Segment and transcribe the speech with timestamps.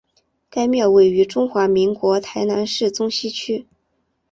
[0.49, 3.67] 该庙位于中华民国台南市中西区。